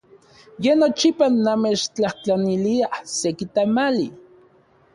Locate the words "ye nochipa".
0.63-1.25